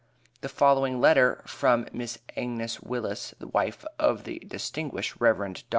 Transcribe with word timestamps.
The 0.41 0.49
following 0.49 0.99
letter 0.99 1.43
from 1.45 1.85
Mrs. 1.93 2.17
Agnes 2.35 2.81
Willis, 2.81 3.35
wife 3.39 3.85
of 3.99 4.23
the 4.23 4.39
distinguished 4.39 5.21
Rev. 5.21 5.37
Dr. 5.37 5.63